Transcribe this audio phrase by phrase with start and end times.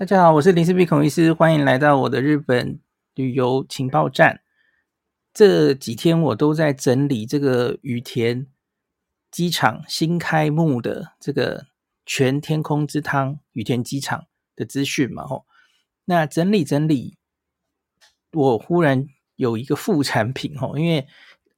[0.00, 2.80] 大家好，我是林氏璧孔医师，欢迎来到我的日本
[3.14, 4.40] 旅游情报站。
[5.34, 8.46] 这几天我都在整理这个羽田
[9.30, 11.66] 机场新开幕的这个
[12.06, 14.24] 全天空之汤羽田机场
[14.56, 15.44] 的资讯嘛，吼。
[16.06, 17.18] 那整理整理，
[18.32, 19.06] 我忽然
[19.36, 21.06] 有一个副产品，吼，因为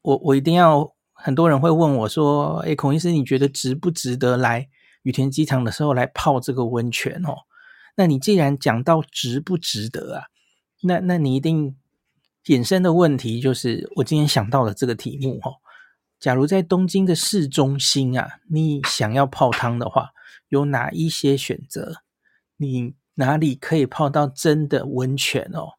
[0.03, 4.69] 我我一定要，很多人会问我说，哎，孔医师，你觉得值不值得来
[5.05, 7.23] 羽田机场的时候来泡这个温泉？
[7.25, 7.45] 哦，
[7.95, 10.27] 那你既然讲到值不值得啊，
[10.83, 11.77] 那那你一定。
[12.47, 15.63] 衍生的问题就是，我今天想到了这个题目哦。
[16.19, 20.11] 假如在东京的市中心啊，你想要泡汤的话，
[20.49, 22.03] 有哪一些选择？
[22.57, 25.75] 你哪里可以泡到真的温泉哦？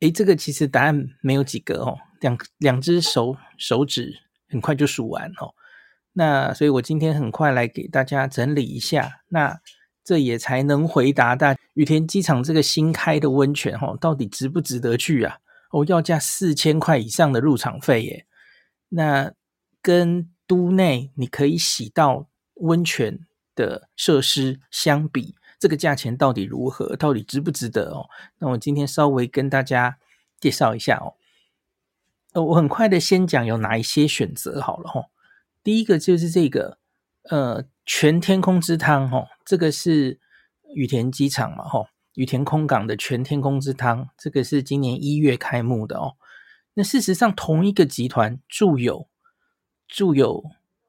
[0.00, 5.52] 诶，这个其实答案没有几个哦，两两只手手指很快就数完哦。
[6.14, 9.20] 那所以我今天很快来给大家整理一下。
[9.28, 9.60] 那
[10.04, 15.38] 这也才能回答大羽田机场这个新开的温泉哈，到底值不值得去啊？
[15.70, 18.26] 哦，要价四千块以上的入场费耶。
[18.88, 19.32] 那
[19.80, 23.20] 跟都内你可以洗到温泉
[23.54, 26.96] 的设施相比，这个价钱到底如何？
[26.96, 28.08] 到底值不值得哦？
[28.38, 29.98] 那我今天稍微跟大家
[30.40, 31.14] 介绍一下哦。
[32.32, 35.06] 呃，我很快的先讲有哪一些选择好了哈。
[35.62, 36.81] 第一个就是这个。
[37.30, 40.18] 呃，全天空之汤，吼，这个是
[40.74, 46.14] 羽田机场嘛，吼，羽田空港的全天空之汤，这个是今年一月开幕的哦。
[46.74, 49.08] 那事实上，同一个集团住友
[49.86, 50.44] 住友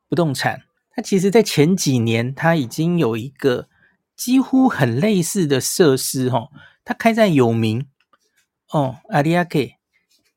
[0.09, 0.64] 不动产，
[0.95, 3.68] 它其实在前几年，它已经有一个
[4.16, 6.50] 几乎很类似的设施，吼，
[6.84, 7.88] 它开在有名
[8.72, 9.75] 哦，有明 K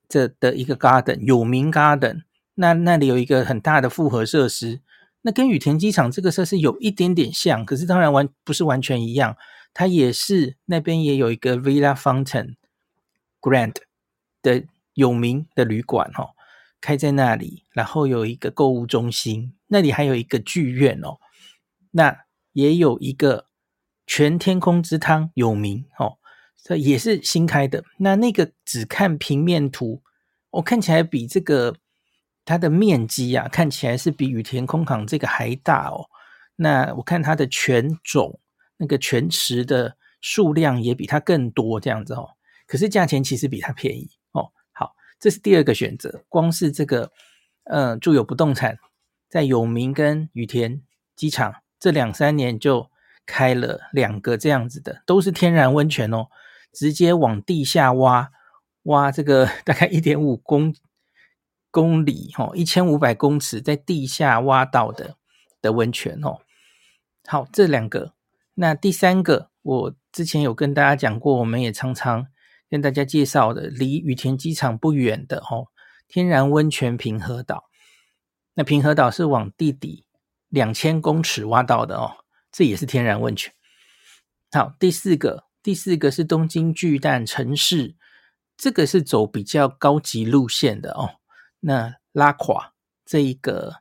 [0.09, 2.25] 这的一个 garden，有名 garden，
[2.57, 4.83] 那那里有一个很大的复合设施。
[5.27, 9.37] 那跟羽田机场这个设施有一点点像，可是当然完不是完全一样。
[9.75, 12.55] 它也是那边也有一个 Villa Fountain
[13.41, 13.75] Grand
[14.41, 14.63] 的
[14.95, 16.31] 有名的旅馆哦，
[16.81, 21.19] 开在那里，然后有一个购物中心，那里还有一个剧院哦。
[21.91, 22.21] 那
[22.53, 23.47] 也有一个
[24.07, 26.19] 全天空之汤有名哦，
[26.63, 27.83] 这也是新开的。
[27.99, 30.03] 那那个只看平面图，
[30.51, 31.75] 我、看起来比这个。
[32.47, 36.07] 它的面积啊，看起来是比羽田空港这个还大哦。
[36.55, 38.39] 那我看它的泉种，
[38.79, 42.31] 那个泉池的数量也比它更多，这样子哦。
[42.69, 44.53] 可是价钱其实比它便宜哦。
[44.73, 46.25] 好，这是第二个选择。
[46.29, 47.11] 光是这个，
[47.65, 48.79] 呃，住友不动产
[49.29, 50.81] 在永明跟羽田
[51.17, 52.89] 机场这两三年就
[53.27, 56.29] 开了两个这样子的，都是天然温泉哦，
[56.73, 58.31] 直接往地下挖，
[58.85, 60.73] 挖这个 大概一点五公。
[61.77, 65.17] 公里哦，一千五百公尺在地下挖到的
[65.61, 66.39] 的温泉哦。
[67.27, 68.15] 好，这两个，
[68.55, 72.29] 那第三个，我之前有跟大家讲过，我们也常常
[72.71, 75.69] 跟大家介绍的，离羽田机场不远的哦，
[76.09, 77.65] 天然温泉平和岛。
[78.55, 80.07] 那平和岛是往地底
[80.49, 83.53] 两千公尺挖到的哦，这也是天然温泉。
[84.51, 87.97] 好，第四个，第四个是东京巨蛋城市，
[88.57, 91.21] 这个是走比较高级路线的哦。
[91.67, 93.75] 那拉垮这一个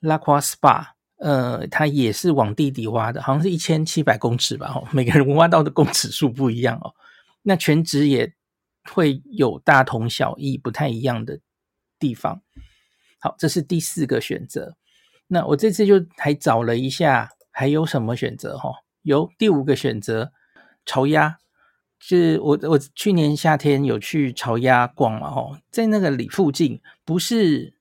[0.00, 0.88] 拉垮 SPA，
[1.18, 6.92] 呃，它也是往地底挖的，好像是一千七百公尺吧，哦，每个人挖到的公尺数不一样哦。
[7.42, 8.34] 那全职也
[8.90, 11.38] 会有大同小异、不太一样的
[12.00, 12.42] 地方。
[13.20, 14.76] 好，这是第四个选择。
[15.28, 18.58] 那我这次就还找了一下，还有什么选择？
[18.58, 18.72] 哈，
[19.02, 20.32] 有第五个选择，
[20.84, 21.38] 巢鸭。
[22.04, 27.74] 是我我去年夏天有去巢鸭逛嘛，吼，在那个里附近，不是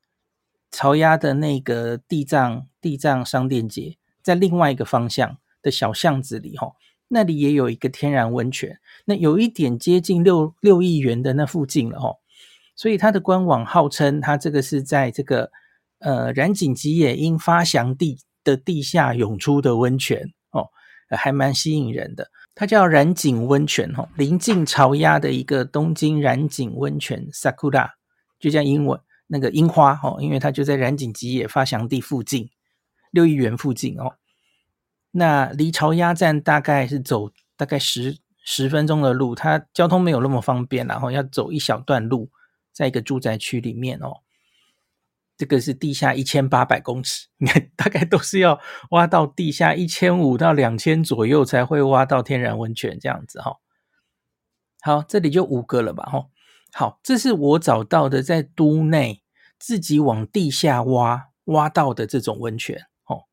[0.70, 6.76] 巢鸭的那个地藏地藏商店街，在另外一个方向的小巷子里，吼，
[7.08, 12.20] 那里也有一个天然温泉，那有一点接近六六亿元的那附近了，吼，
[12.76, 15.50] 所以它的官网号称它这个是在这个
[15.98, 20.32] 呃染井吉野樱发祥地的地下涌出的温泉，
[21.18, 22.30] 还蛮吸引人的。
[22.54, 27.92] 它叫染井温泉，哈，临近巢鸭的一个东京染井温泉，Sakura，
[28.40, 32.50] 就叫英文那个樱花，哈，因为它就在染井吉野发祥地附近，
[33.12, 34.16] 六义园附近哦。
[35.12, 42.30] 那离巢鸭站大概是走大概十十分钟的路，它交通没有那么方便，然后要走一小段路，
[42.74, 44.22] 在一个住宅区里面哦。
[45.42, 48.60] 这个是地下一千八百公尺，你看大概都是要
[48.92, 53.56] 挖到地下一千五到两千左右才会挖到天然温泉这样子哈。
[54.82, 56.28] 好，这里就五个了吧哈。
[56.74, 59.24] 好，这是我找到的在都内
[59.58, 63.24] 自己往地下挖挖到的这种温泉哦。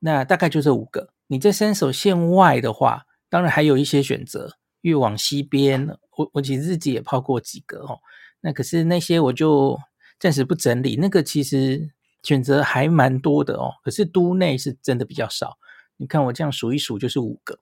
[0.00, 1.14] 那大概就这五个。
[1.28, 5.88] 你在山手线外的话，当然还有一些选择，越往西边，
[6.18, 7.98] 我我其实自己也泡过几个哦。
[8.42, 9.80] 那可是那些我就
[10.18, 11.90] 暂时不整理，那个其实
[12.22, 13.72] 选择还蛮多的哦。
[13.82, 15.58] 可是都内是真的比较少，
[15.96, 17.58] 你看我这样数一数就是五个。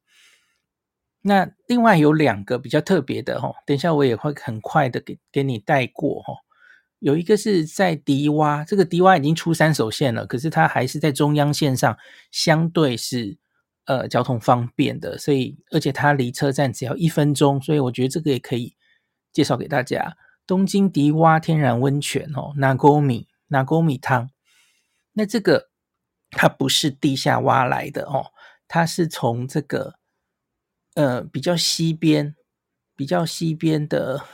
[1.25, 6.43] 那另外有两个比较特别的哦，等一下我也会很快的给给你带过哦。
[6.99, 11.96] 有一个是在迪洼，这个迪洼已经出三手线了，可是它还是在中央线上，
[12.31, 13.37] 相对是
[13.87, 18.76] 呃交通方便的，所以而且它离车站只要一分钟，所以我觉得这个也可以
[19.32, 20.16] 介绍给大家。
[20.46, 24.30] 东京迪洼天然温泉哦，拿沟米拿沟米汤，
[25.12, 25.70] 那这个
[26.30, 28.32] 它不是地下挖来的哦，
[28.66, 29.94] 它是从这个
[30.94, 32.34] 呃比较西边
[32.96, 34.24] 比较西边的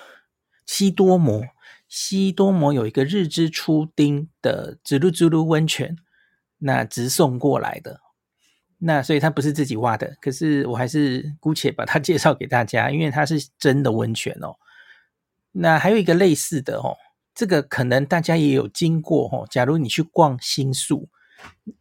[0.66, 1.44] 西多摩。
[1.90, 5.96] 西多摩有一个日之出町的滋噜滋噜温泉，
[6.58, 8.02] 那直送过来的，
[8.76, 14.56] 那所以它不是自己挖的，可是我还是姑且把它介绍给大家，因为它是真的温泉哦。
[15.60, 16.96] 那还有一个类似的哦，
[17.34, 19.46] 这个可能大家也有经过哦。
[19.50, 21.08] 假如你去逛新宿，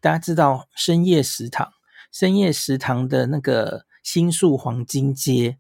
[0.02, 1.72] 大家知道深夜食堂，
[2.12, 5.60] 深夜食堂的那个新宿黄金街，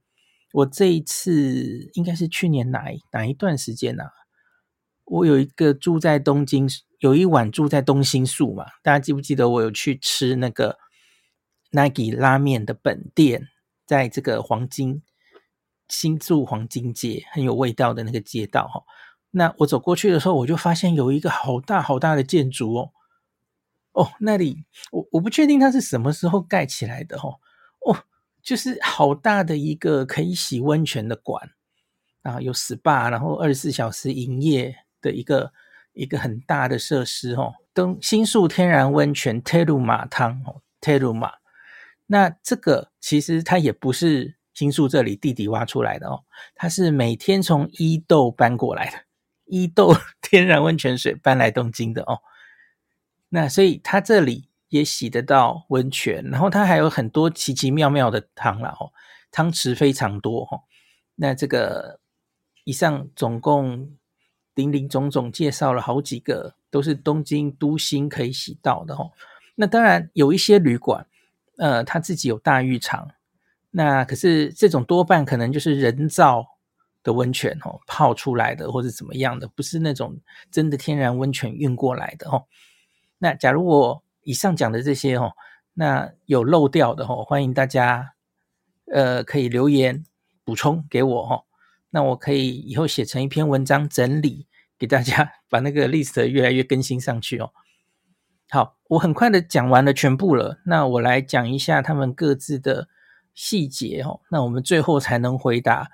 [0.54, 4.12] 我这一次应该是去年哪一哪一段时间呢、啊？
[5.06, 6.68] 我有一个住在东京，
[7.00, 10.78] 有一晚住在东新宿嘛，大家记不记得我有去吃那个
[11.72, 13.48] Nagi 拉面的本店，
[13.86, 15.04] 在这个黄金
[15.90, 18.84] 新宿黄金街很有味道的那个街道哈。
[19.32, 22.92] 那我走过去的时候，我就发现有一个好大好大的建筑哦，
[23.94, 27.40] 哦，那里我我不确定它是什么时候盖起来的哦，
[27.86, 28.04] 哦，
[28.42, 31.52] 就是好大的一个可以洗温泉的馆
[32.24, 34.76] 啊，有 SPA，然后二十四小时营业。
[35.00, 35.54] 的一个
[35.94, 41.34] 一个很大的设施哦，东新宿天然温泉 Teruma 汤哦 Teruma，
[42.08, 46.24] 那这个其实它也不是新宿这里地底挖出来的哦，
[46.56, 48.98] 它是每天从伊豆搬过来的，
[49.46, 52.22] 伊豆 天然温泉水搬来东京的哦，
[53.30, 58.92] 那所以它这里也洗得到温泉，然后它还有很多奇奇妙妙的汤啦哦，
[59.30, 60.64] 汤池非常多哦，
[61.14, 62.00] 那这个
[62.64, 63.96] 以上总共。
[64.58, 69.12] 林林总总介绍了好几个，都是东京都心可以洗到的哦。
[69.54, 71.06] 那当然有一些旅馆，
[71.60, 73.08] 呃，他自己有大浴场，
[73.78, 76.44] 那可是这种多半可能就是人造
[77.04, 80.20] 的温泉哦，泡出来的或者怎么样的，不是那种
[80.50, 82.46] 真的天然温泉运过来的哦。
[83.20, 85.34] 那假如我以上讲的这些哦，
[85.76, 88.14] 那有漏掉的哦，欢迎大家
[88.92, 90.04] 呃可以留言
[90.44, 91.44] 补充给我哦。
[91.92, 94.48] 那我可以以后写成一篇文章整理
[94.80, 97.52] 给大家，把那个 list 越来越更新上去哦。
[98.50, 102.88] 好，我很快的讲完了全部了，那我来讲一下他们各自的
[103.38, 104.20] 细节哦。
[104.32, 105.88] 那我们最后才能回答，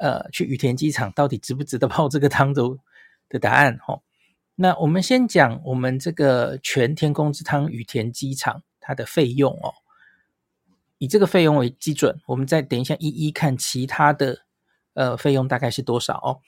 [0.00, 2.62] 呃，去羽田机场到底值不值得泡这个汤的
[3.28, 4.00] 的答案哦。
[4.54, 9.74] 那我们先讲我们这个全天空之汤羽田机场它的费用哦，
[10.96, 14.46] 以这个费用为基准，我们再等一下一一看其他的。
[14.96, 16.40] 呃，费用大概是多少哦？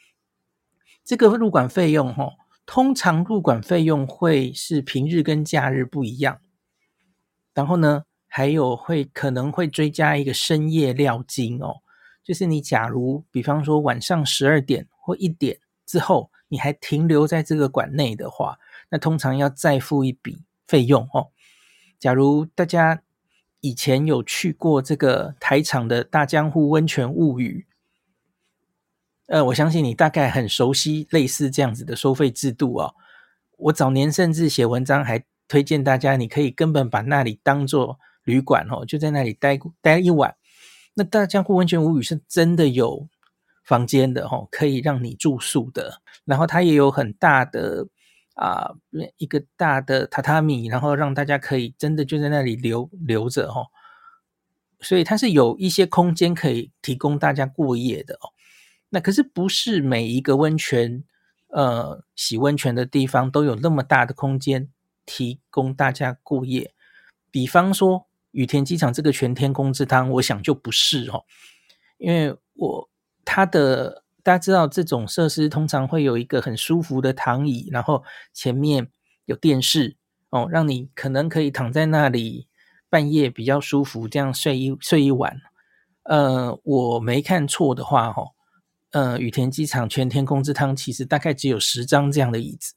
[1.05, 2.33] 这个入馆费用哈、哦，
[2.65, 6.41] 通常入馆费用会是平日跟假日不一样。
[7.53, 11.79] 然后呢，还有会可能会追加一个深夜料金哦，
[12.23, 18.59] 就是你假如比方说晚上十二点或一点之后，你还停留在这个馆内的话，
[18.91, 21.29] 那通常要再付一笔费用哦。
[21.99, 23.03] 假如大家
[23.61, 27.67] 以前有去过这个台场的大江户温泉物语。
[29.27, 32.95] 呃，我相信你大概很熟悉类似这样子的收费制度哦。
[33.59, 37.99] 我早年甚至写文章还推荐大家，你可以根本把那里当做
[38.29, 40.37] 旅馆哦，就在那里待待一晚。
[40.93, 43.09] 那大江户温泉物语是真的有
[43.65, 46.03] 房间的哦，可以让你住宿的。
[46.27, 47.87] 然后它也有很大的
[48.35, 48.75] 啊、
[49.17, 53.67] 一个大的榻榻米，然后让大家可以真的就在那里留留着哦。
[54.81, 58.31] 所以它是有一些空间可以提供大家过夜的哦。
[58.91, 61.03] 那可是不是每一个温泉，
[61.49, 64.69] 呃，洗温泉的地方都有那么大的空间
[65.07, 66.75] 提供大家过夜。
[67.31, 68.08] 比方说
[68.39, 71.25] 羽田机场这个全天空之汤，我想就不是哦，
[71.97, 72.89] 因为我
[73.25, 78.93] 它的大家知道这种设施通常会有一个很舒服的躺椅，然后前面
[79.25, 79.97] 有电视
[80.31, 82.47] 哦，让你可能可以躺在那里
[82.89, 85.41] 半夜比较舒服，这样睡一睡一晚。
[86.05, 88.23] 呃，我没看错的话，哦，哈。
[88.93, 92.75] 呃，羽田机场全天空之汤其实大概只有十张这样的椅子。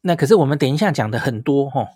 [0.00, 1.86] 那可是我们等一下讲的很多哈，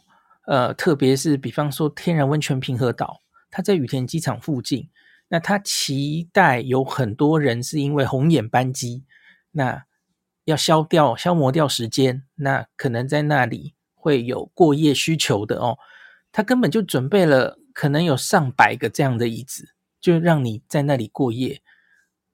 [0.46, 3.20] 呃，特别是比方说天然温泉平和岛，
[3.50, 4.90] 它在羽田机场附近，
[5.28, 9.04] 那它期待有很多人是因为红眼班机，
[9.52, 9.84] 那
[10.44, 15.78] 要消掉消磨掉时间，那可能在那里会有过夜需求的哦。
[16.30, 19.70] 他根本就准备了可能有上百个这样的椅子，
[20.00, 21.62] 就让你在那里过夜。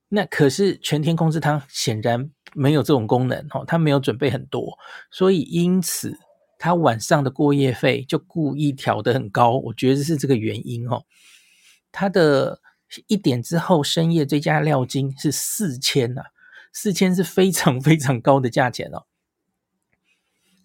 [0.08, 4.76] 那可是全天空之汤显然没有这种功能哦，他没有准备很多，
[5.12, 6.18] 所以因此。
[6.62, 11.04] 他晚上的过夜费就故意调得很高，我觉得是这个原因哦。
[11.90, 12.60] 他的
[13.06, 16.24] 一点之后深夜追加料金是四千呐，
[16.70, 19.06] 四千是非常非常高的价钱哦。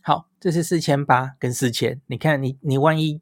[0.02, 3.22] 好，这是四千八跟四千，你看你你万一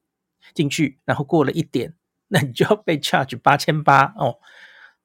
[0.56, 1.94] 进去，然后过了一点，
[2.30, 4.40] 那你就要被 charge 八千八哦。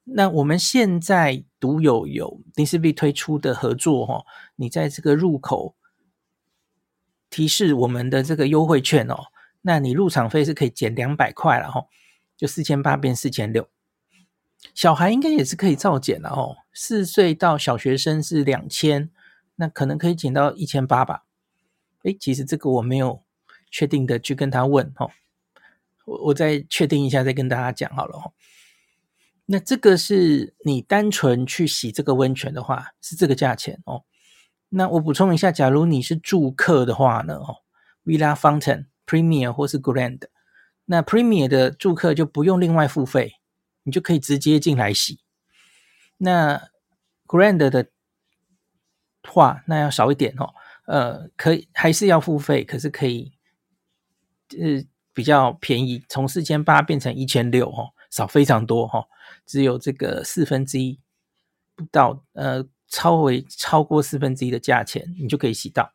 [0.05, 4.25] 那我们现在独有有林氏璧推出的合作哦，
[4.57, 5.75] 你在这个入口。
[7.31, 9.27] 提示我们的这个优惠券哦，
[9.63, 11.87] 那你入场费是可以减两百块了哈，
[12.37, 13.69] 就四千八变四千六。
[14.75, 19.11] 小孩应该也是可以照减的哦，四岁到小学生是两千，
[19.57, 21.25] 那可能可以减到一千八吧。
[22.03, 23.23] 诶，其实这个我没有
[23.71, 25.11] 确定的去跟他问哈，
[26.07, 28.33] 我我再确定一下再跟大家讲好了哈。
[29.47, 34.05] 那这个是你单纯去洗这个温泉的话，是这个价钱哦。
[34.71, 37.57] 那我补充一下，假如你是住客的话呢，哦
[38.05, 40.21] ，Villa Fountain Premier 或是 Grand，
[40.85, 43.37] 那 Premier 的住客就不用另外付费，
[43.85, 45.21] 你就可以直接进来洗。
[46.19, 46.69] 那
[47.27, 47.89] Grand 的
[49.27, 50.53] 话，那要少一点哦，
[50.85, 53.33] 呃，可以还是要付费，可是可以，
[54.51, 54.85] 呃，
[55.15, 59.07] 比较便宜，从四千八变成一千六哦，少非常多哈，
[59.47, 61.01] 只有这个四分之一
[61.75, 62.67] 不到，呃。
[62.89, 65.93] 超为超过四分之一的价钱，你就可以洗到。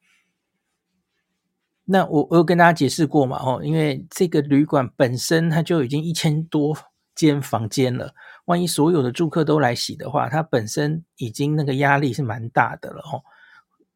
[1.86, 3.38] 那我我有跟大家解释过嘛？
[3.44, 6.78] 哦，因为这个旅馆本身它就已经一千多
[7.14, 8.14] 间房间了，
[8.46, 13.24] 万一所有的住客都来洗的话，它本身已经那个压力是蛮大的了哦。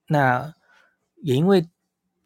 [0.08, 0.54] 那
[1.24, 1.70] 也因为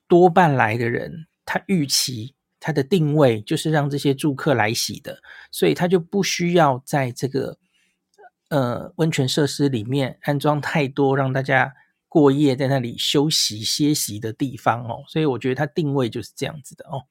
[0.07, 7.57] 多半来的人，他预期他的定位就是让这些住客来洗的，所以他就不需要在这个。
[8.51, 11.73] 呃，温泉设施里面安装太多让大家
[12.09, 17.07] 过夜在那里休息歇息的地方哦，所以我觉得它定位就是这样子的哦。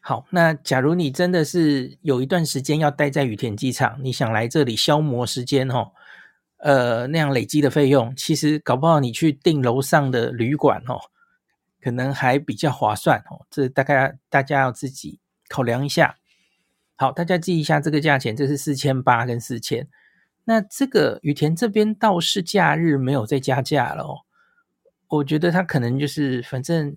[0.00, 5.92] 好，那假如你真的是有一段时间要待在羽田机场，你想来这里消磨时间哦，
[6.56, 10.98] 呃，那样累积的费用，其实搞不好你去订楼上的旅馆哦，
[11.80, 13.46] 可能还比较划算哦。
[13.48, 16.16] 这大概大家要自己考量一下。
[17.02, 19.88] 好，大家记一下这个价钱，这是四千八跟四千。
[20.44, 24.18] 那这个羽田这边倒是假日没有再加价了哦。
[25.08, 26.96] 我觉得他可能就是反正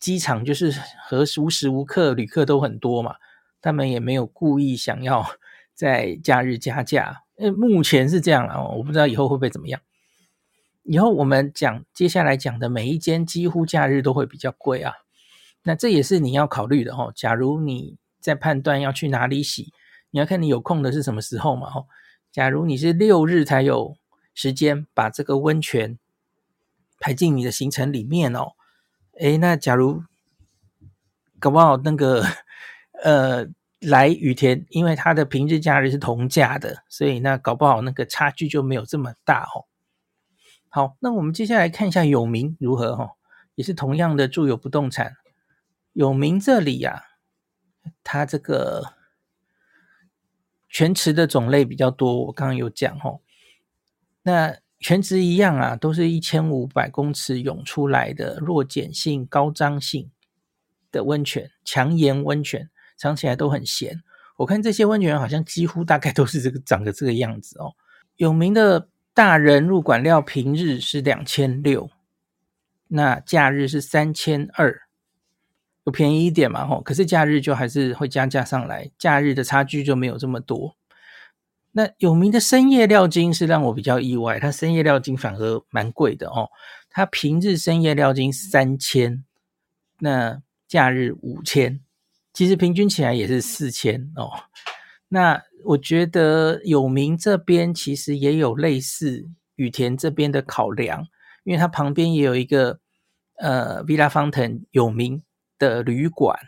[0.00, 0.74] 机场就是
[1.06, 3.14] 和无时无刻旅客都很多嘛，
[3.60, 5.24] 他们也没有故意想要
[5.74, 7.22] 在假日加价。
[7.36, 9.80] 呃，目前是这样啊，我不知道以后会不会怎么样。
[10.82, 14.92] 以后我们讲接下来讲的每一间几乎假日都会比较贵啊。
[15.62, 17.12] 那这也是你要考虑的哦。
[17.14, 19.72] 假如你在判断要去哪里洗，
[20.10, 21.68] 你要看你有空的是什么时候嘛？
[21.74, 21.86] 哦，
[22.30, 23.96] 假如你是六日才有
[24.34, 25.98] 时间把这个温泉
[27.00, 28.52] 排进你的行程里面哦，
[29.18, 30.02] 诶，那假如
[31.38, 32.24] 搞不好那个
[33.02, 33.46] 呃
[33.80, 39.66] 来羽田，因为它的平日假日是同价的，所以那搞不好那个差距就没有这么大哦。
[40.68, 43.12] 好，那我们接下来看一下有名如何哈，
[43.54, 45.14] 也是同样的住友不动产，
[45.92, 47.04] 有名这里呀、
[48.02, 48.94] 它这个
[50.68, 53.20] 泉池的种类比较多，我刚刚有讲哦。
[54.22, 60.10] 那泉池一样啊，都是一千五百公尺涌出来的弱碱性、高张性
[60.92, 64.02] 的温泉，强盐温泉，尝起来都很咸。
[64.36, 67.74] 我看这些温泉好像几乎大概都是这个长得这个样子哦。
[68.16, 71.90] 有名的大人入馆料平日是两千六，
[72.88, 74.87] 那假日是三千二。
[75.90, 80.76] 便宜一点嘛，吼，可是假日就还是会加价上来，假日的差距就没有这么多。
[81.72, 86.50] 那有名的深夜料金是让我比较意外，它深夜料金反而蛮贵的哦。
[86.90, 89.24] 它平日深夜料金三千，
[90.00, 91.80] 那假日五千，
[92.32, 94.30] 其实平均起来也是四千哦。
[95.08, 101.06] 那我觉得有名这边其实也有类似羽田这边的考量，
[101.44, 102.80] 因为它旁边也有一个
[103.36, 105.22] 呃 Villa 方藤有名。
[105.58, 106.38] 的旅馆，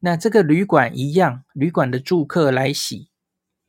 [0.00, 3.10] 那这个旅馆一样，旅馆的住客来洗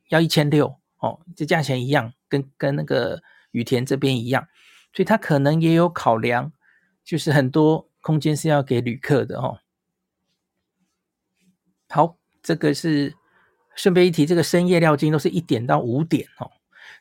[0.08, 4.46] 要一千六哦，这价钱一样，跟跟那个羽田这边一样，
[4.92, 6.52] 所以他可能也有考量，
[7.04, 9.58] 就是很多空间是要给旅客的哦。
[11.88, 13.14] 好，这个是
[13.74, 16.50] 顺便一提，这个深夜料金都是一点到五点哦。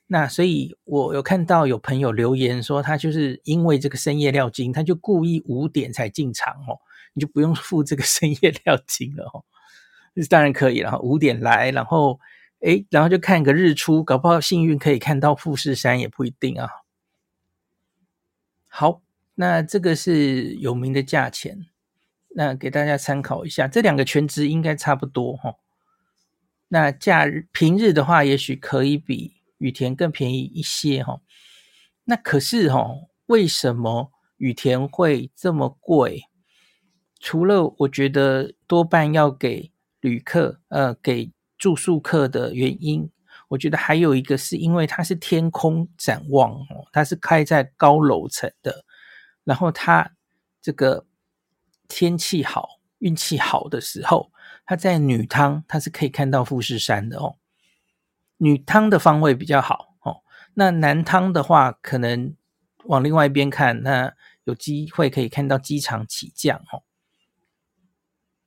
[0.09, 6.79] 那所以我有看到有朋友留言说，他就是因为这个深夜料金，他就故意五点才进场哦，
[7.17, 9.43] 你就不用付这个深夜料金了哦。
[10.29, 12.19] 当然可以，然后五点来，然后
[12.59, 16.69] 诶，然后就看个日出，搞不好幸运可以看到富士山也不一定啊。
[18.67, 19.01] 好，
[19.33, 21.65] 那这个是有名的价钱，
[22.35, 25.55] 那给大家参考一下，这两个全值应该差不多哈。
[26.67, 29.35] 那假日平日的话，也许可以比。
[29.59, 31.19] 羽田更便宜一些哈，
[32.03, 32.87] 那可是哈，
[33.25, 36.25] 为什么羽田会这么贵？
[37.19, 39.71] 除了我觉得多半要给
[40.01, 43.09] 旅客，呃，给住宿客的原因，
[43.49, 48.85] 我觉得还有一个是因为它是天空展望哦，它是开在高楼层的，
[49.43, 50.11] 然后它
[50.61, 51.05] 这个
[51.87, 54.31] 天气好、运气好的时候，
[54.65, 57.35] 它在女汤它是可以看到富士山的哦。
[58.37, 60.21] 女汤的方位比较好哦，
[60.53, 62.35] 那男汤的话，可能
[62.85, 66.83] 往另外一边看，那有机会可以看到机场起降哦。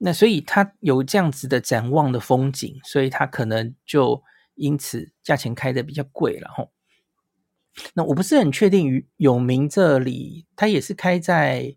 [0.03, 4.23] 那所以它有这样子的展望的风景，所以它可能就
[4.55, 6.71] 因此价钱开的比较贵了吼。
[7.93, 11.77] 那我不是很确定，永明这里它也是开在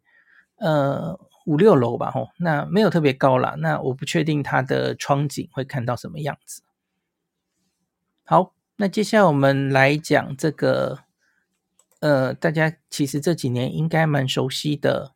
[0.56, 6.64] 呃五六楼吧吼，那没有特别高啦，那我不确定它的窗景会看到什么样子。
[8.24, 11.00] 好，那接下来我们来讲这个，
[12.00, 15.14] 呃，大家其实这几年应该蛮熟悉的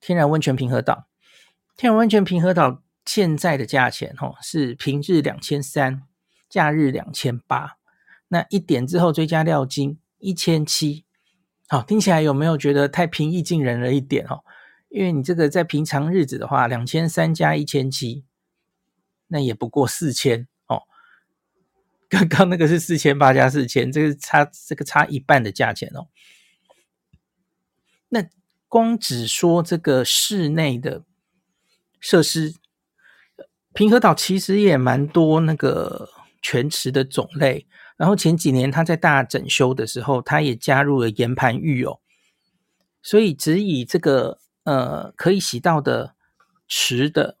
[0.00, 1.07] 天然温泉平和岛。
[1.78, 6.02] 天然温泉平和岛现在的价钱，哦，是平日两千三，
[6.48, 7.78] 假日两千八。
[8.26, 11.04] 那一点之后追加料金一千七。
[11.68, 14.42] 好，听起来有没有觉得太平易近人了一点哦？
[14.88, 18.24] 因为你这个在平常日子的话，两千三加一千七，
[19.28, 20.82] 那也不过四千哦。
[22.10, 26.08] 刚刚那个是四千八加四千，这个差这个差一半的价钱哦。
[28.08, 28.28] 那
[28.66, 31.04] 光只说这个室内的
[32.00, 32.54] 设施，
[33.72, 36.08] 平和岛其实也蛮多那个
[36.42, 37.66] 泉池的种类。
[37.96, 42.00] 然后前几年他在大整修的时候，他也加入了岩盘浴哦。
[43.02, 46.14] 所以只以这个呃可以洗到的
[46.68, 47.36] 池的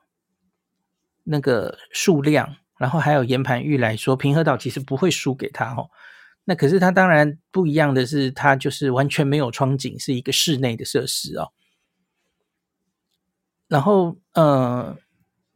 [1.24, 2.56] 那个数量。
[2.78, 5.90] 然后还有岩盘浴来说，平和岛其实不会输给他哦。
[6.44, 11.50] 那可是它当然不一样的是，它就是完全没有窗景，是一个室内的设施哦。
[13.68, 14.96] 然后呃，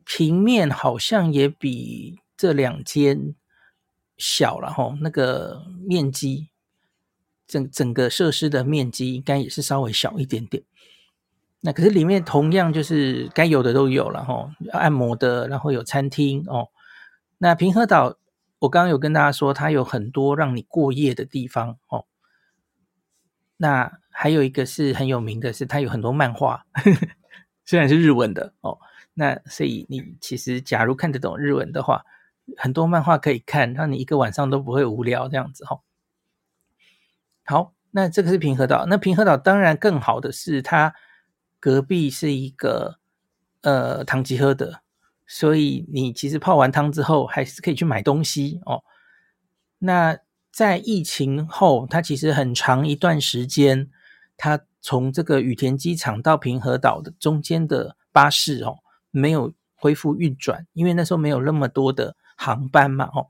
[0.05, 3.35] 平面好像也比这两间
[4.17, 4.95] 小了哈。
[5.01, 6.51] 那个面积，
[7.47, 10.63] 整整个设施的面积应该也是稍微小一点点。
[11.61, 16.69] 那可是里面同样就是该有的都有了哈，按摩的，然后有餐厅哦。
[17.39, 18.17] 那平和岛，
[18.59, 22.05] 我刚刚有跟大家说，它有很多让你过夜的地方哦。
[23.57, 27.09] 那还有一个是很有名的是，它有很多漫画，呵呵，
[27.73, 28.79] 虽然是日文的哦。
[29.15, 32.05] 那所以你其实假如看得懂日文的话，
[32.59, 35.81] 很多漫画可以看，让你一个晚上都不会无聊这样子哈、哦。
[37.47, 38.85] 好，那这个是平和岛。
[38.85, 40.95] 那平和岛当然更好的是，它
[41.59, 42.99] 隔壁是一个
[43.63, 44.83] 呃唐吉诃德。
[45.27, 48.85] 所以你其实泡完汤之后，还是可以去买东西哦。
[49.79, 50.19] 那
[50.51, 53.91] 在疫情后，它其实很长一段时间，
[54.37, 58.79] 它从这个羽田机场到平和岛的中间的巴士哦，
[59.11, 63.29] 没有恢复运转，因为那时候没有那么多的航班嘛哦。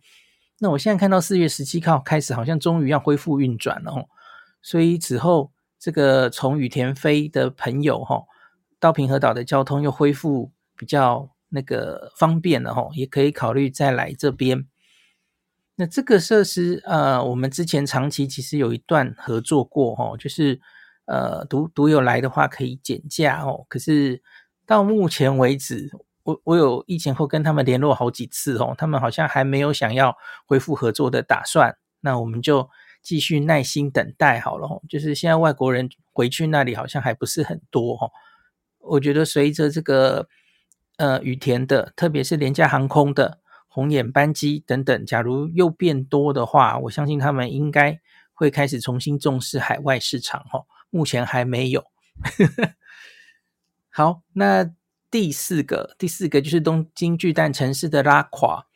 [0.59, 4.09] 那我现在看到四月十七号开始，好像终于要恢复运转了哦。
[4.63, 8.23] 所以此后，这个从羽田飞的朋友哈，
[8.79, 11.31] 到平和岛的交通又恢复比较。
[11.55, 14.67] 那个方便了哈，也可以考虑再来这边。
[15.77, 20.63] 那这个设施，呃，我们之前长期其实有一段合作过哈，就是
[21.13, 23.67] 呃，独独有来的话可以减价哦。
[23.69, 24.23] 可是
[24.65, 25.91] 到目前为止，
[26.23, 31.77] 我我有疫情后跟他们联络好几次哦，他们好像还没有想要恢复合作的打算。
[32.01, 32.67] 那我们就
[33.03, 34.83] 继续耐心等待好了。
[34.89, 38.09] 就是现在外国人回去那里好像还不是很多哈。
[38.79, 40.27] 我觉得随着这个。
[40.99, 47.99] 呃，羽田的，特别是廉价航空的红眼班机等等，假如又变多的话，我相信他们应该
[48.35, 50.67] 会开始重新重视海外市场哦。
[50.93, 51.85] 目前还没有。
[53.89, 54.71] 好，那
[55.11, 58.67] 第四个，第四个就是东京巨蛋城市的拉垮。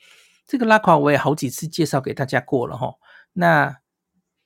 [0.47, 2.95] 这个拉垮我也好几次介绍给大家过了哈。
[3.35, 3.77] 那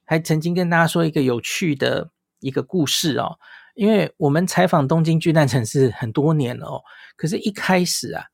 [0.04, 3.38] 还曾经跟大家说一个有趣的一个故事哦。
[3.74, 6.82] 因为我们采访东京巨蛋城市很多年了哦，
[7.16, 8.26] 可是一开始啊，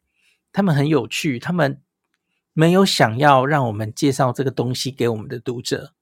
[0.50, 1.80] 他们很有趣，他们
[2.52, 5.92] 没有想要让我们介绍这个东西给我们的读者，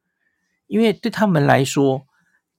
[0.66, 2.06] 因为对他们来说，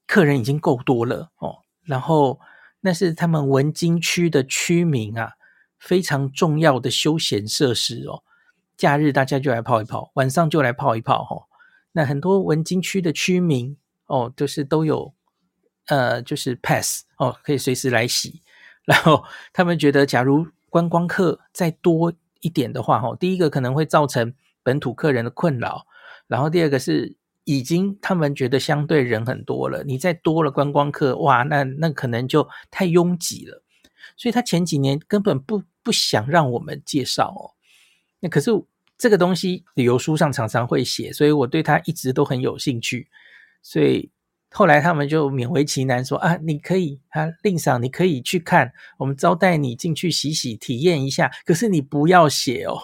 [0.08, 1.60] 客人已经够多了哦。
[1.84, 2.40] 然后
[2.82, 5.34] 那是他们文京区的区民啊，
[5.80, 8.24] 非常重要的休闲设施哦。
[8.78, 11.48] 假日大家就来泡一泡，晚上就来泡一泡哦。
[11.94, 15.14] 那很多文京区的区民哦，就是都有
[15.88, 18.42] 呃，就是 pass 哦，可以随时来洗。
[18.86, 25.88] 然后他们觉得，假如观光客再多一点的话，哦，第一个可能会造成本土客人的困扰，
[26.28, 33.64] 然后第二个是已经他们觉得相对人很多了，你再多了观光客，哇，那那可能就太拥挤了。
[34.18, 37.56] 所以他前几年根本不不想让我们介绍哦。
[38.20, 38.52] 那可是
[38.98, 43.10] 这个东西旅游书上常常会写，所以我对他一直都很有兴趣。
[43.62, 44.10] 所以
[44.52, 51.32] 后来他们就勉为其难说啊，你可以啊，令赏你可以去看，我们招待你进去洗洗体验一下。
[51.46, 52.78] 可是你不要写哦。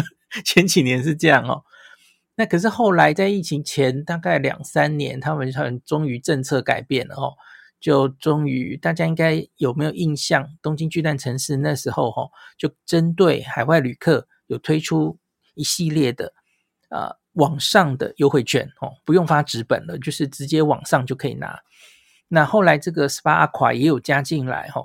[0.44, 1.64] 前几年是这样哦。
[2.36, 7.34] 那可是后来在疫情前大概两三年，他们很终于政策改变了哦，
[7.80, 10.48] 就终于大家应该有没有印象？
[10.62, 14.28] 东京巨蛋城市那时候哈，就针对海外旅客。
[14.48, 15.18] 有推出
[15.54, 16.32] 一系列的
[16.88, 21.58] 呃网上的优惠券哦，不用发纸本了，就是直接网上就可以拿。
[22.28, 24.82] 那后来这个 SPA Aqua 也有加进来哈，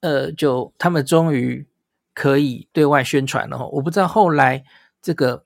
[0.00, 1.66] 呃，就他们终于
[2.12, 3.64] 可以对外宣传了哈。
[3.68, 4.62] 我不知道后来
[5.02, 5.44] 这个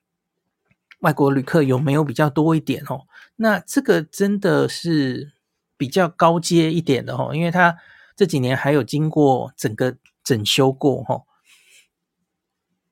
[1.01, 3.07] 外国旅客有没有比较多一点哦？
[3.37, 5.33] 那这个真的是
[5.77, 7.77] 比较高阶一点的哦，因为他
[8.17, 11.23] 这几年还有经过整个整修过哈。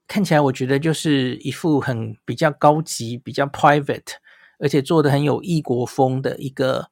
[0.07, 4.17] 看起来我觉得就是一副很比较高级、比较 private，
[4.59, 6.91] 而且做的很有异国风的一个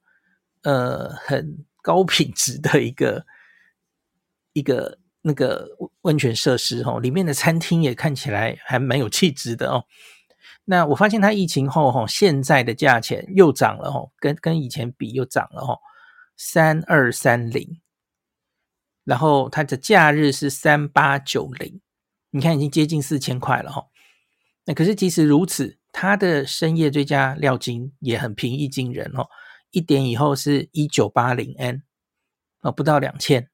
[0.63, 3.25] 呃很高品质的一个
[4.53, 5.67] 一个那个
[6.01, 9.85] 温泉设施哦，里面的餐厅也看起来还蛮有气质的哦。
[10.65, 15.79] 那我发现它疫情后哈，现在的价钱又涨了哦，跟跟以前比又涨了哦，
[16.37, 17.81] 三二三零，
[19.03, 21.81] 然后它的假日是三八九零。
[22.29, 23.85] 你看，已经接近四千块了哈。
[24.65, 29.27] 那可是即使如此，它的深夜最佳料金也很平易近人哦。
[29.71, 31.83] 一点以后是一九八零 N，
[32.61, 33.50] 哦，不到两千。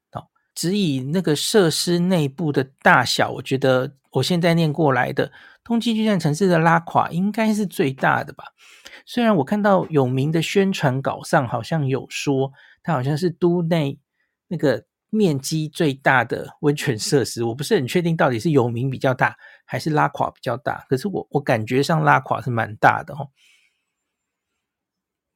[0.58, 5.32] 只以那个设施内部的大小，我觉得我现在念过来的
[5.64, 8.44] 东京巨蛋城市的拉垮应该是最大的吧。
[9.06, 14.00] 虽然我看到有名的宣传稿上好像有说，它好像是都内
[14.48, 14.86] 那个。
[15.10, 20.86] 面积最大的温泉设施，我不是很确定到底是有名比较大还是拉垮比较大。
[20.90, 23.30] 可是我我感觉上拉垮是蛮大的哦。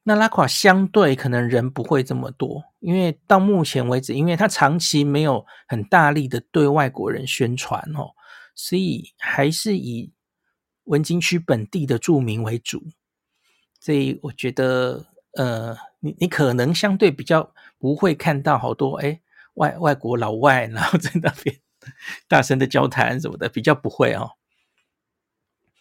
[0.04, 8.10] 那拉垮相对可能人不会这么多，因为到目前为止，因为它长期没有很大力的对外国人宣传哦，
[8.54, 10.12] 所以还是以
[10.84, 12.82] 文京区本地的住民为主。
[13.80, 19.20] 所以我觉得，呃，你你可能相对比较不会看到好多诶
[19.54, 21.56] 外外国老外， 然后在那边
[22.28, 24.30] 大声的交谈什么的，比较不会哦。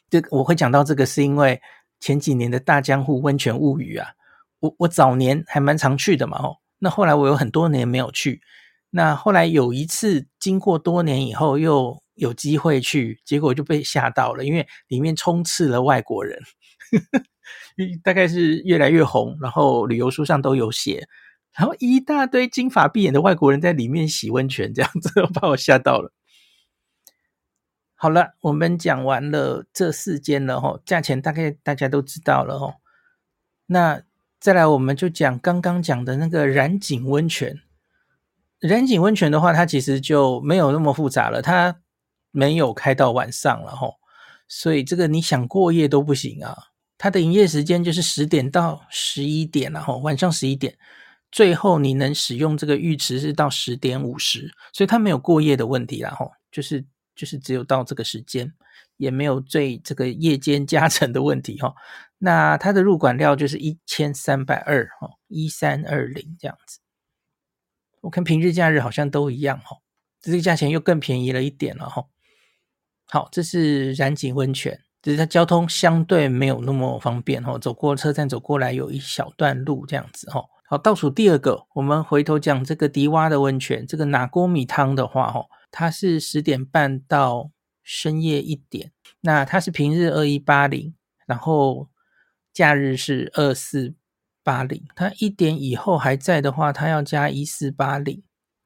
[0.10, 1.62] 这我会讲到这个，是因为
[2.02, 4.10] 前几年的大江户温泉物语啊，
[4.60, 6.58] 我我早年还蛮常去的嘛哦。
[6.80, 8.42] 那后来我有很多年没有去，
[8.90, 16.38] 那后来有一次经过多年以后又有机会去，结果就被吓到了，因为里面充斥了外国人，
[18.04, 21.08] 大概是越来越红，然后旅游书上都有写。
[21.54, 26.12] 然后一大堆金发碧眼的外国人在里面洗温泉，这样子 把我吓到了。
[28.02, 32.74] 好了，我们讲完了这四间了哈，价钱大概大家都知道了哈。
[33.68, 34.02] 那
[34.40, 37.60] 再来，我们就讲刚刚讲的那个染井温泉。
[38.60, 41.80] 染井温泉的话，它其实就没有那么复杂了，它
[42.32, 43.88] 没有开到晚上了哈，
[44.48, 46.58] 所以这个你想过夜都不行啊。
[46.98, 50.76] 它的营业时间就是十点到十一点了哈，晚上十一点。
[51.32, 56.84] 最后你能使用这个浴池是到十点五十，所以它没有过夜的问题了，吼，就是
[57.22, 58.52] 就是只有到这个时间，
[58.98, 61.72] 也没有最这个夜间加成的问题，哈。
[62.18, 66.80] 那它的入馆料就是一千三百二，哈，一三二零这样子。
[68.02, 69.78] 我看平日假日好像都一样，哈，
[70.20, 72.06] 这个价钱又更便宜了一点了，哈。
[73.06, 80.44] 好，这是染井温泉，只是它交通相对没有那么方便，哈，走过车站走过来有一小段路这样子，哈。
[80.68, 90.94] 好，倒数第二个，我们回头讲这个迪洼的温泉，这个拿锅米汤的话，哦，它是十点半到深夜一点，那它是平日二一八零，
[91.26, 91.90] 然后
[92.54, 93.96] 假日是二四
[94.44, 98.22] 八零，它一点以后还在的话，它要加一四八零。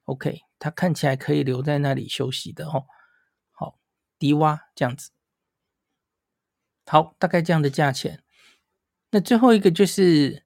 [0.05, 2.85] OK，它看起来可以留在那里休息的哦。
[3.51, 3.79] 好，
[4.19, 5.11] 低洼这样子。
[6.87, 8.23] 好，大概这样的价钱。
[9.11, 10.43] 那最后一个就是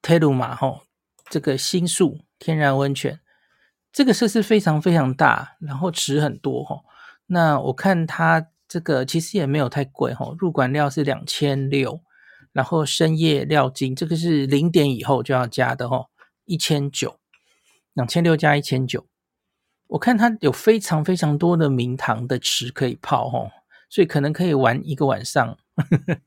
[0.00, 0.86] 泰鲁玛吼，
[1.28, 3.20] 这个新宿天然温泉，
[3.92, 6.84] 这个设施非常非常大，然后池很多哦。
[7.26, 12.02] 那我看它这个其实也没有太贵哦，入馆料是两千六。
[12.52, 16.08] 然后深夜料金，这个是零点以后就要加的哦，
[16.46, 17.20] 一千九，
[17.92, 19.06] 两千六加一千九。
[19.86, 23.52] 我看它有非常非常多的名堂的池可以泡哦，
[23.88, 25.56] 所以可能可以玩一个晚上。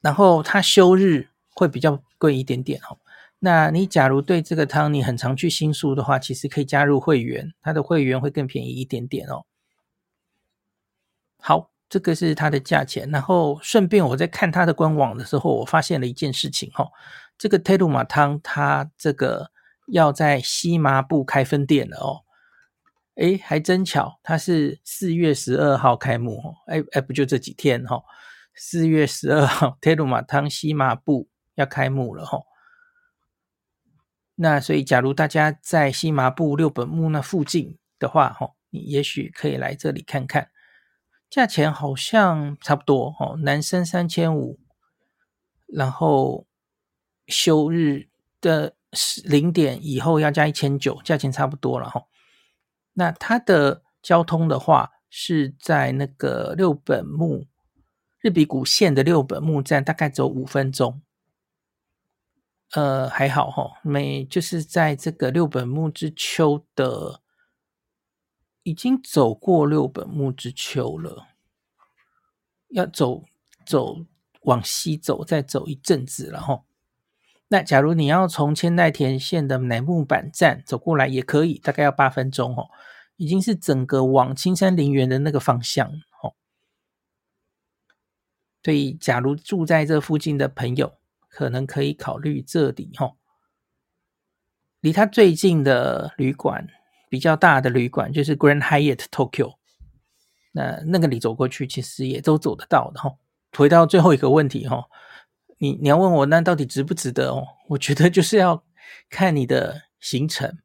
[0.00, 2.96] 然后它休日会比较贵一点点哦。
[3.39, 9.45] 那你假如对这个汤你很常去新宿的话，其实可以加入会员，它的会员会更便宜一点点哦。
[11.37, 11.71] 好。
[11.87, 16.89] 这个是它的价钱，然后顺便我在看它的官网的时候，我发现了一件事情哈，
[17.37, 19.51] 这个テルマ汤它这个
[19.87, 22.25] 要在西麻布开分店了哦，
[23.17, 28.03] 诶，还真巧，它是四月十二号开幕哦，诶诶，不就这几天哈，
[28.55, 32.39] 四月十二号テルマ汤西麻布要开幕了哈，
[34.42, 40.48] 那所以假如大家在西麻布六本木那附近的话哈，你也许可以来这里看看。
[41.28, 44.58] 价钱好像差不多哦，男生三千五，
[45.66, 46.46] 然后
[47.26, 48.08] 休日
[48.40, 48.74] 的
[49.24, 52.06] 零点以后要加一千九，价钱差不多了哈。
[52.94, 57.46] 那它的交通的话是在那个六本木
[58.20, 61.02] 日比谷线的六本木站，大概走五分钟。
[62.72, 67.20] 呃，还好哈，没就是在这个六本木之丘的。
[68.62, 71.28] 已经走过六本木之丘了，
[72.68, 73.24] 要走
[73.64, 74.04] 走
[74.42, 76.64] 往西走，再走一阵子了哈。
[77.48, 82.68] 那假如你要从千代田线的乃木坂站走过来也可以，大概要八分钟哦。
[83.16, 85.88] 已经是整个往青山陵园的那个方向
[86.22, 86.36] 哦。
[88.62, 90.99] 所以，假如住在这附近的朋友，
[91.30, 93.12] 可能可以考虑这里哈。
[94.80, 96.68] 离他最近的旅馆。
[97.10, 99.56] 比较大的旅馆就是 Grand Hyatt Tokyo，
[100.52, 103.12] 那那个你走过去其实也都走得到的哈。
[103.58, 104.84] 回到最后一个问题哈，
[105.58, 107.44] 你你要问我那到底值不值得哦？
[107.70, 108.62] 我觉得就是要
[109.08, 110.58] 看你的行程，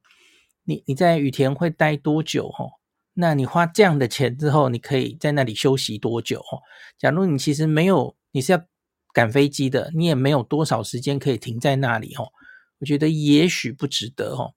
[0.66, 2.68] 你你在羽田会待多久哈？
[3.16, 6.60] 那你花这样的钱之后，你可以在那里休息多久哈？
[7.00, 8.64] 假如你其实没有，你是要
[9.16, 12.28] 赶飞机的，你也没有多少时间可以停在那里哦。
[12.80, 14.54] 我觉得也许不值得哦。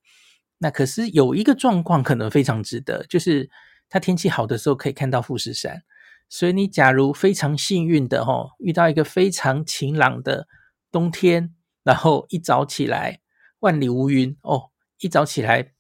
[0.59, 3.49] 那可是有一个状况可能非常值得，就是
[3.89, 5.85] 它天气好的时候可以看到富士山。
[6.29, 10.49] 所以你假如非常幸运的哦，遇到一个非常晴朗的
[10.91, 13.21] 冬天，然后一早起来
[13.61, 15.73] 万里无云哦，一早起来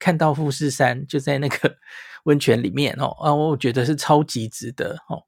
[0.00, 1.76] 看到富士山就在那个
[2.24, 5.22] 温泉里面哦，啊，我觉得是超级值得哦。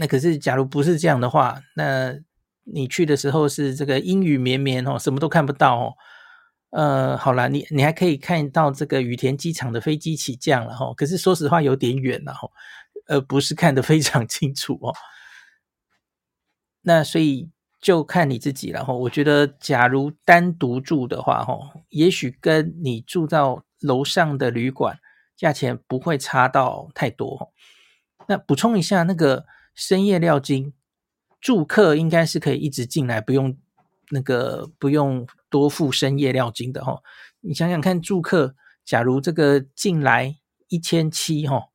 [0.00, 2.14] 那可是假如不是这样的话，那
[2.64, 5.94] 你去的时候是这个阴雨绵绵哦，什么都看不到哦。
[6.70, 12.48] 呃，好啦，你你还可以看到这个羽田机场的飞机起降了哈，可是说实话有点远了哈，
[13.08, 14.94] 呃，不是看得非常清楚哦。
[16.82, 17.50] 那所以
[17.82, 18.94] 就看你自己了哈。
[18.94, 21.58] 我觉得，假如单独住的话哈，
[21.90, 24.98] 也许跟你住到楼上的旅馆
[25.36, 27.52] 价钱不会差到太多。
[28.28, 29.44] 那补充一下，那个
[29.80, 30.72] 深夜料金，
[31.40, 33.56] 住客应该是可以一直进来，不用。
[34.12, 37.00] 那个不用多付深夜料金的哈，
[37.42, 41.68] 你想想看，住客假如这个进来一千七哈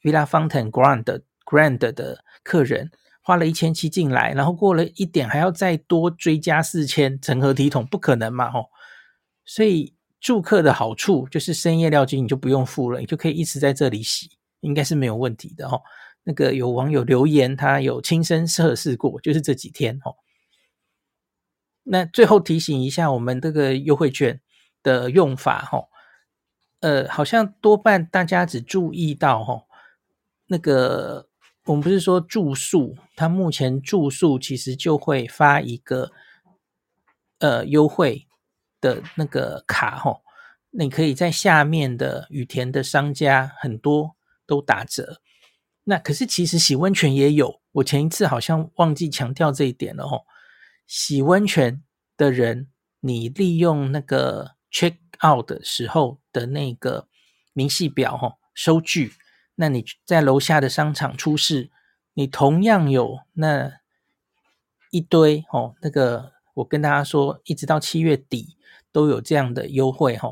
[0.00, 7.84] ，Villa Fountain Grand Grand 的客人花了一千七进来，然后过了一点还要再多追加四千，成何体统？
[7.84, 8.64] 不可能嘛哈！
[9.44, 15.80] 所以住客的好处就是深夜料金你就不用付了，你就可以一直在这里洗，应该是没有问题的哈。
[16.24, 20.14] 那个有网友留言，他有亲身测试过，就是这几天哈。
[21.84, 24.40] 那最后提醒一下，我们这个优惠券
[24.82, 25.88] 的用法哈，
[26.78, 29.64] 呃，好像多半大家只注意到哈，
[30.46, 31.28] 那个
[31.64, 36.12] 我们不是说住宿，它目前住宿其实就会发一个
[37.38, 38.28] 呃优惠
[38.80, 40.20] 的那个卡哈，
[40.70, 44.14] 你可以在下面的羽田的商家很多
[44.46, 45.20] 都打折。
[45.84, 50.20] 那可是其实洗温泉也有，我前一次好像忘记强调这一点了哈。
[50.86, 51.82] 洗温泉
[52.16, 52.68] 的人，
[53.00, 57.08] 你利用那个 check out 的时候的那个
[57.52, 59.12] 明细表哈，收据，
[59.56, 61.70] 那你在楼下的商场出示，
[62.14, 63.80] 你同样有那
[64.90, 68.56] 一堆哦，那个我跟大家说，一直到七月底
[68.92, 70.30] 都有这样的优惠哈。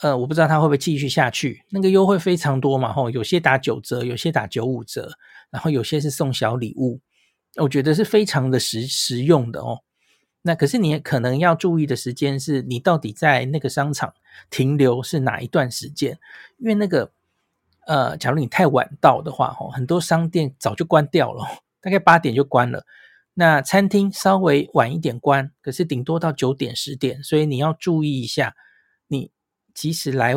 [0.00, 1.64] 呃，我不知道它会不会继续下去。
[1.70, 5.10] 那个优惠非常多嘛，吼，有些打九折，有些打九五折，
[5.50, 7.00] 然后有些是送小礼物，
[7.56, 9.80] 我觉得是非常的实实用的哦。
[10.42, 14.14] 那可是你可能要注意的时间是，你到底在那个商场
[14.50, 16.18] 停留是哪一段时间？
[16.58, 17.10] 因为那个，
[17.86, 21.44] 呃，假如你太晚到的话，吼，很多商店早就关掉了，
[21.82, 22.86] 大概八点就关了。
[23.34, 28.54] 那餐厅稍微晚一点关，可是顶多到九点十点，所以你要注意一下，
[29.78, 29.88] 你。
[29.88, 30.34] 即使来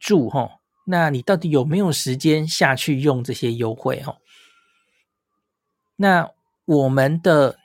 [0.00, 4.16] 住哈，那你到底有没有时间下去用这些优惠哈？
[5.96, 6.30] 那
[6.64, 7.58] 我们的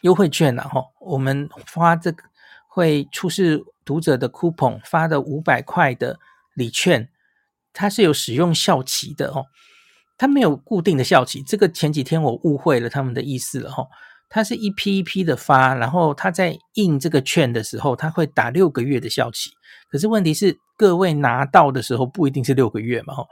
[0.00, 0.62] 优惠券呢？
[0.64, 2.24] 哈，我们发这个
[2.68, 6.18] 会出示读者的 coupon 发的五百块的
[6.54, 7.08] 礼券，
[7.72, 9.46] 它是有使用效期的哦，
[10.18, 11.42] 它没有固定的效期。
[11.42, 13.86] 这个前几天我误会了他们的意思了哈。
[14.34, 19.52] 它是一批一批的发，然后它在印这个券的时候，它会打六个月的效期。
[19.88, 23.28] 可是问题是，各位拿到的时候不一定是六个月嘛，吼。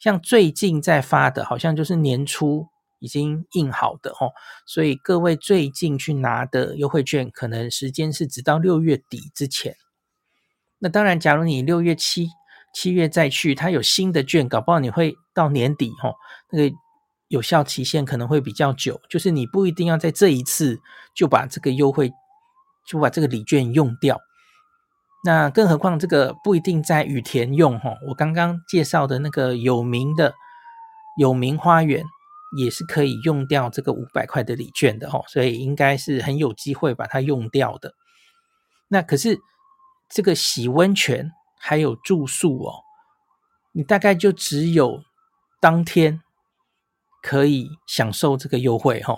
[0.00, 2.66] 像最近在发的，好像就是年初
[2.98, 4.32] 已经印好的，吼。
[4.66, 9.76] 所以各位最近去拿的优惠券，可能时间是直到六月底之前。
[10.80, 12.26] 那当然，假如你六月七
[12.74, 16.14] 七月再去，它有新的券，搞不好你会到年底，吼，
[16.50, 16.76] 那个。
[17.32, 20.78] 有效期限可能会比较久，就是你不一定要在这一次
[21.14, 22.12] 就把这个优惠，
[22.86, 24.20] 就把这个礼券用掉。
[25.24, 30.34] 那更何况这个不一定在羽田用哈，我刚刚介绍的那个有名的
[31.18, 32.04] 有名花园
[32.58, 37.94] 也是可以用掉这个五百块的礼券的哈，所以应该是很有机会把它用掉的。
[38.88, 39.38] 那可是
[40.10, 42.74] 这个洗温泉还有住宿哦，
[43.72, 45.02] 你大概就只有
[45.62, 46.20] 当天。
[47.22, 49.16] 可以享受这个优惠哈，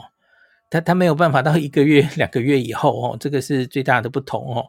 [0.71, 4.67] 他他没有办法到一个月、两个月以后哦，这个是最大的不同哦。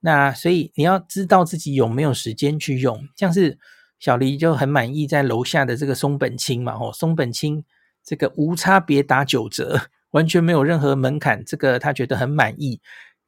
[0.00, 3.58] 那所以你要知道自己有没有时间去用，像是
[4.00, 7.62] 小黎就很满意在楼下的这个松本清嘛，哦，松本清
[8.02, 12.80] 这个无差别打九折，完全没有任何门槛，这个他觉得很满意。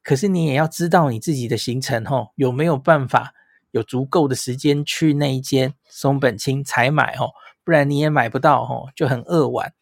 [0.03, 3.33] 可是你也要知道你自己的行程哦，有没有办法
[3.71, 7.29] 有足够的时间去那一间松本清采买哦。
[7.65, 9.73] 不然你也买不到吼，就很扼腕。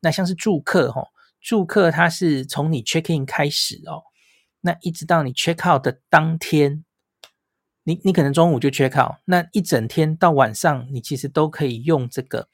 [0.00, 1.08] 那像是住客吼，
[1.40, 4.02] 住客他是从你 check in 开始哦，
[4.62, 6.84] 那一直到你 check out 的当天，
[7.84, 12.48] 你你可能中午就 check out，那一整天到晚上，你其实都可以用这个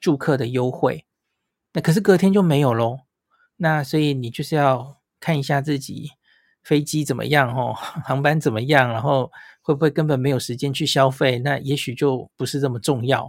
[0.00, 1.06] 住客的优惠。
[1.72, 3.00] 那可是隔天就没有喽。
[3.56, 6.10] 那所以你就是要看一下自己
[6.62, 7.72] 飞机怎么样吼，
[8.04, 9.30] 航班怎么样，然后
[9.62, 13.28] 会不会根本没有时间去消费，那也许就不是这么重要。